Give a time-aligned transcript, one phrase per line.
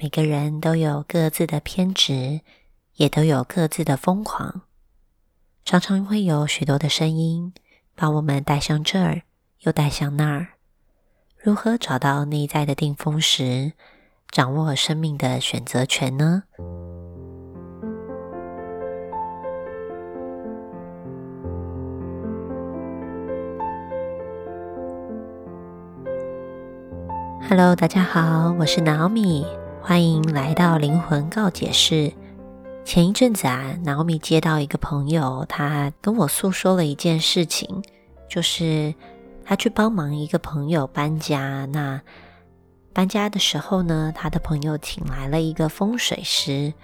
[0.00, 2.42] 每个人都有各自的偏执，
[2.94, 4.60] 也都有各自的疯狂。
[5.64, 7.52] 常常会有许多的声音
[7.96, 9.22] 把我们带向这儿，
[9.62, 10.50] 又带向那儿。
[11.36, 13.72] 如何找到内在的定风石，
[14.30, 16.44] 掌握生命的选择权呢
[27.48, 29.44] ？Hello，大家好，我是 Naomi，
[29.88, 32.12] 欢迎来到灵魂告解室。
[32.84, 37.82] 前一阵子啊，Naomi 接到一个朋友，他跟我诉说了一件事情，
[38.28, 38.94] 就是
[39.46, 41.64] 他去帮忙一个朋友搬家。
[41.72, 42.02] 那
[42.92, 46.74] 搬家的时候呢，他的朋友请来了一个风水师，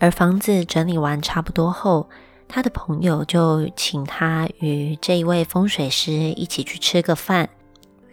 [0.00, 2.10] 而房子整理完差不多后，
[2.48, 7.48] 他的朋友就请他与这一位风水师一起去吃个饭。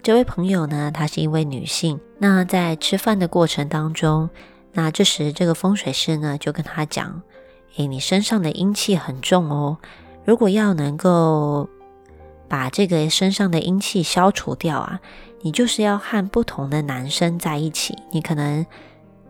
[0.08, 2.00] 这位朋友呢，她是一位女性。
[2.18, 4.30] 那在吃饭的过程当中，
[4.72, 7.22] 那这时这个风水师呢就跟她讲
[7.76, 9.78] ：“诶，你身上的阴气很重哦，
[10.24, 11.68] 如果要能够
[12.48, 15.02] 把这个身上的阴气消除掉啊，
[15.42, 17.94] 你就是要和不同的男生在一起。
[18.10, 18.66] 你可能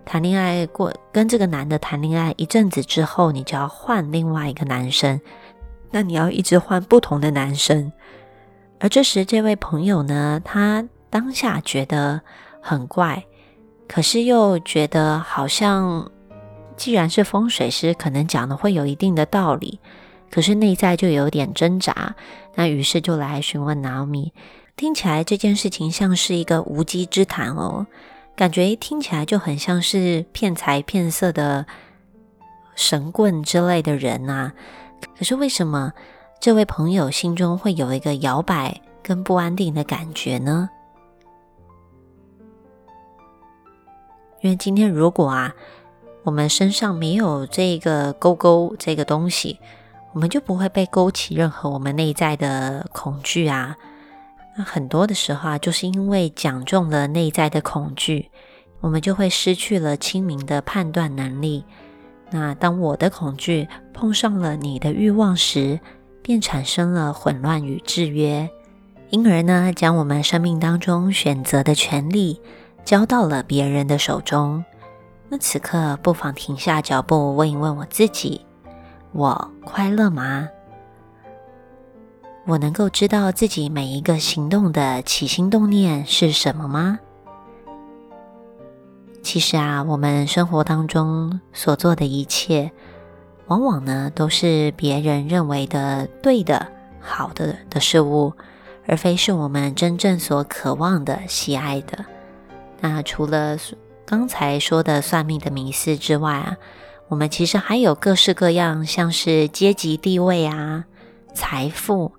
[0.06, 5.20] 谈恋爱过，跟这个男的谈恋爱一阵子之后，你就要换另外一个男生。
[5.90, 7.92] 那你要一直换不同的男生。”
[8.80, 12.22] 而这时，这位朋友呢，他当下觉得
[12.62, 13.26] 很怪，
[13.88, 16.12] 可是又觉得好像，
[16.76, 19.80] 既然是风水师，可能讲的会有一定的道理，
[20.30, 22.16] 可是内在就有点挣扎。
[22.54, 24.32] 那于是就来询问 Naomi，
[24.76, 27.88] 听起来这件事情像是一个无稽之谈哦，
[28.36, 31.66] 感觉听起来就很像是骗财骗色的
[32.76, 34.54] 神棍之类的人呐。
[35.18, 35.94] 可是为什么？
[36.40, 40.70] 这位朋友心中会有一个摇摆跟不安定的感觉呢？
[44.42, 45.54] 因为今天如果啊，
[46.24, 49.60] 我们身上没有这个勾勾这个东西，
[50.14, 53.76] 我们就不会被勾起任何我们内在的恐惧啊。
[54.56, 58.30] 那很多的时候啊，就是因为讲中了内在的恐惧，
[58.80, 61.66] 我们就会失去了清明的判断能力。
[62.30, 65.80] 那当我的恐惧碰上了你的欲望时，
[66.28, 68.50] 便产生了混乱与制约，
[69.12, 72.42] 因而呢，将我们生命当中选择的权利
[72.84, 74.66] 交到了别人的手中。
[75.30, 78.46] 那此刻，不妨停下脚步，问一问我自己：
[79.14, 80.50] 我快乐吗？
[82.46, 87.00] 我能够知道自己每一个行动的起心动念是什么吗？
[89.24, 92.74] 其实啊，我们生活当中所做的一切。
[93.48, 96.68] 往往呢，都是别人认为的对的、
[97.00, 98.34] 好的的事物，
[98.86, 102.06] 而非是我们真正所渴望的、喜爱的。
[102.82, 103.58] 那除了
[104.06, 106.58] 刚才说的算命的迷思之外啊，
[107.08, 110.86] 我们其实还有各式各样，像是阶级地位啊、
[111.34, 112.12] 财富、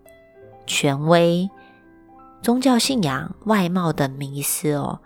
[0.67, 1.51] 权威、
[2.43, 5.01] 宗教信仰、外貌的迷思哦。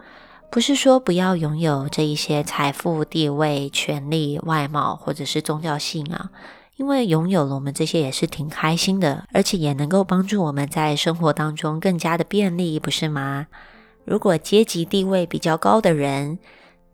[0.53, 6.29] 不是说不要拥有这一些财富、地位、权利、外貌，或者是宗教信仰，
[6.77, 13.47] 因为拥有了我们这些也是挺开心的，而且也能够帮助我们在生活当中更加的便利，不是吗？
[14.05, 16.39] 如果阶级地位比较高的人，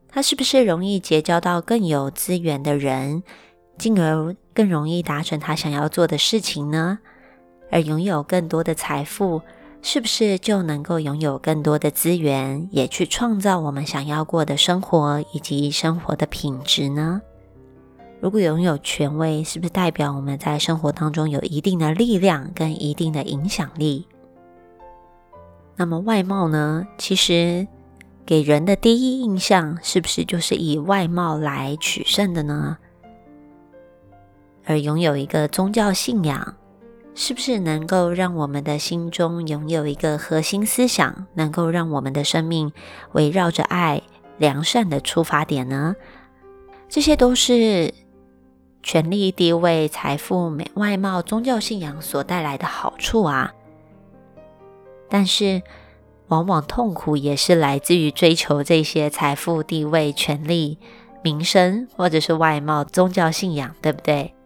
[0.09, 3.25] 他是不是容易结交到更有资源的人，
[3.77, 7.01] 进而更容易达成他想要做的事情呢？
[7.73, 9.43] 而拥有更多的财富。
[9.81, 17.23] 是不是就能够拥有更多的资源，也去创造我们想要过的生活以及生活的品质呢？
[18.21, 24.07] 如果拥有权威，是不是代表我们在生活当中有一定的力量跟一定的影响力？
[25.77, 26.87] 那么外貌呢？
[26.99, 27.67] 其实
[28.27, 32.77] 给人的第一印象，是不是就是以外貌来取胜的呢？
[34.67, 36.57] 而拥有一个宗教信仰。
[37.21, 42.73] 是不是能够让我们的心中拥有一个核心思想，能够让我们的生命
[43.11, 44.03] 围绕着爱、
[44.37, 45.97] 良善的出发点呢？
[46.89, 47.93] 这些都是
[48.85, 53.53] 权力、地位、财富、美、外貌、宗教信仰所带来的好处啊。
[55.09, 55.61] 但是，
[56.29, 60.79] 往往痛苦也是来自于追求这些财富、地位、权力、
[61.25, 64.37] 名声，或者是外貌、宗教信仰，对不对？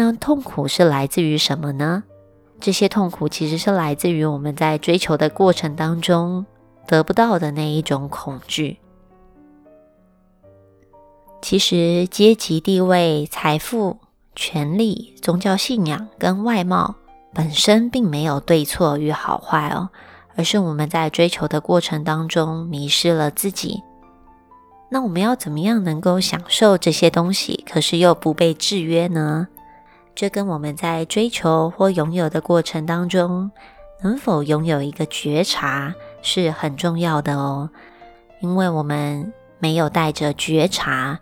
[0.00, 2.04] 那痛苦是来自于什么呢？
[2.60, 6.46] 这些痛苦其实是来自于我们在追求的过程当中
[6.86, 8.78] 得不到的那一种恐惧。
[11.42, 13.98] 其实，阶级、地位、财富、
[14.36, 16.94] 权力、宗教信仰跟外貌
[17.34, 19.88] 本身并没有对错与好坏哦，
[20.36, 23.82] 而是我们在追求的过程当中迷失了自己。
[24.90, 29.48] 那我们要怎么样能够享受这些东西，可是又不被制约呢？
[30.18, 33.52] 这跟我们在追求或拥有的过程当中，
[34.02, 37.70] 能否拥有一个觉察是很重要的哦。
[38.40, 41.20] 因为我们没有带着觉察，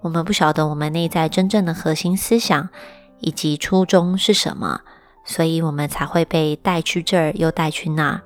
[0.00, 2.70] 我们不晓得我们内在真正的核心思想
[3.18, 4.80] 以及初衷是什么，
[5.22, 8.22] 所以我们才会被带去这儿又带去那。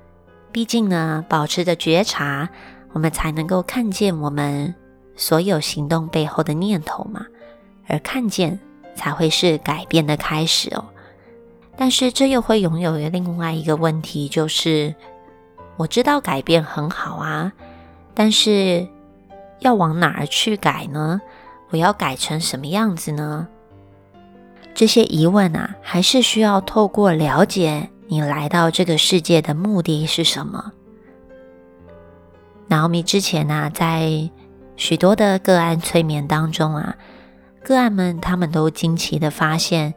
[0.53, 2.47] 毕竟呢，保持着觉察。
[2.93, 4.73] 我们才能够看见我们
[5.17, 7.25] 所有行动背后的念头嘛，
[7.89, 8.57] 而看见
[8.95, 10.85] 才会是改变的开始哦。
[11.77, 14.95] 但是这又会拥有另外一个问题，就是
[15.77, 17.51] 我知道改变很好啊，
[18.13, 18.87] 但是
[19.59, 21.21] 要往哪儿去改呢？
[21.71, 23.47] 我要改成什么样子呢？
[24.73, 30.71] 这些疑问啊，还是需要透过了解你来到这个世界的目的是什么。
[32.67, 34.29] 然后米之前呢，在
[34.75, 36.95] 许多的个案催眠当中啊，
[37.65, 39.95] 个案们他们都惊奇的发现，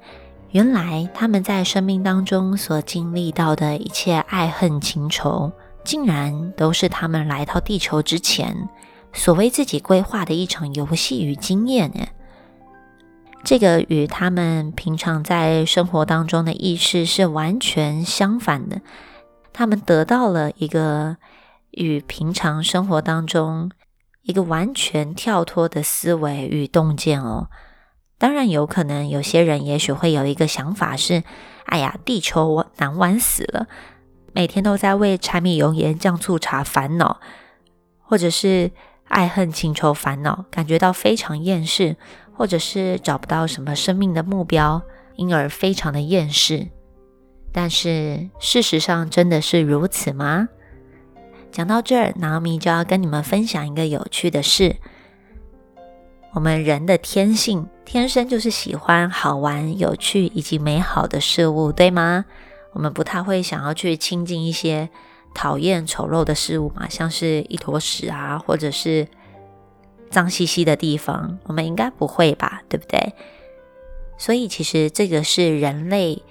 [0.53, 5.53] 原来他们在生命当中所经历到的一切爱恨情仇，
[5.85, 8.71] 竟然都是他们来到地球之前
[9.13, 12.07] 所为自己规划的一场游戏与经验呢。
[13.45, 18.81] 这个与他们平常在生活当中的意识是完全相反的，
[19.53, 21.19] 他们得到了一个。
[21.73, 23.71] 与平常生活当中
[24.29, 27.49] 一个完全跳脱的思维与洞见哦，
[28.19, 31.23] 当然有可能有些人也许会有一个想法是：
[31.65, 33.69] 哎呀，地球我难玩死了，
[34.35, 37.21] 每天都在为柴米油盐酱醋茶烦恼，
[38.03, 38.71] 或者是
[39.05, 41.97] 爱恨情仇烦恼，感觉到非常厌世，
[42.35, 44.83] 或者是找不到什么生命的目标，
[45.17, 46.69] 因而非常的厌世。
[47.51, 50.51] 但是事实上真的是如此吗？
[51.51, 54.77] 讲到这儿，拿米就要跟你们分享一个有趣的事。
[56.35, 62.27] 我们人的天性，天生就是喜欢好玩、有趣以及美好的事物，对吗？
[62.75, 64.89] 我们不太会想要去亲近一些
[65.35, 69.09] 讨厌、丑陋的事物嘛，像是一坨屎啊，或者是
[70.11, 73.15] 脏兮兮的地方，我们应该不会吧，对不对？
[74.19, 76.23] 所以，其实这个是人类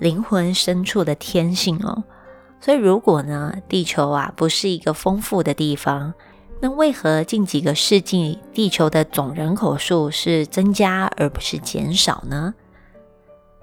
[0.00, 2.02] 灵魂深处的天性哦。
[2.60, 6.14] 所以，如果呢，地球啊不是一个丰富的地方，
[6.60, 12.54] 那为何近几个世纪地球的总人口数是增加而不是减少呢？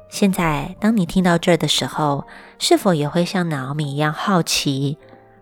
[0.10, 2.25] 现在，当你听到这儿的时候，
[2.60, 4.98] 是否也会像脑米一样好奇？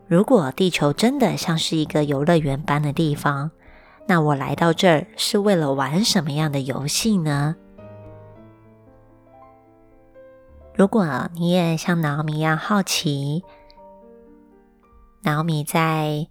[0.07, 3.51] 如果地球真的像是一个游乐园般的地方，
[4.07, 7.55] 那我来到这儿是为了玩什么样的游戏呢？
[10.73, 13.43] 如果你也像脑米一样好奇，
[15.21, 16.27] 脑米在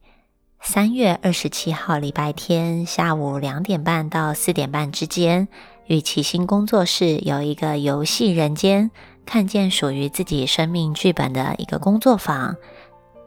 [0.60, 5.46] 三月二十七号礼拜天下午两点半到四点半之间，
[5.87, 8.90] 与奇星工作室有一个游戏人间，
[9.26, 12.56] 看见属于自己生命剧本的一个工作坊，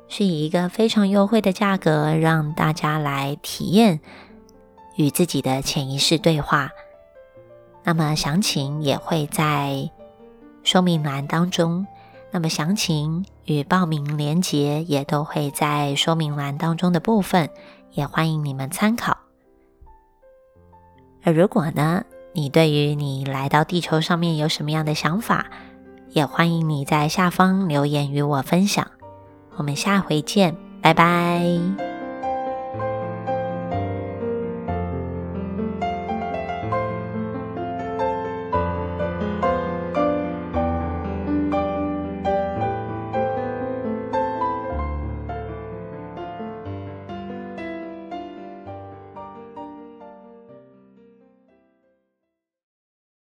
[0.09, 4.01] 是以一个非常优惠的价格让大家来体验
[4.95, 6.71] 与自己的潜意识对话。
[7.83, 9.91] 那么详情也会在。
[10.63, 11.85] 说明栏当中，
[12.31, 17.49] 那么详情与报名链接也都会在说明栏当中的部分，
[17.91, 19.17] 也欢迎你们参考。
[21.23, 25.45] 而如果呢，你对于你来到地球上面有什么样的想法，
[26.09, 28.87] 也欢迎你在下方留言与我分享。
[29.55, 31.92] 我们下回见，拜拜。